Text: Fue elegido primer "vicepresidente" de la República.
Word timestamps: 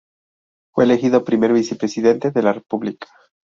Fue 0.73 0.85
elegido 0.85 1.23
primer 1.23 1.53
"vicepresidente" 1.53 2.31
de 2.31 2.41
la 2.41 2.53
República. 2.53 3.07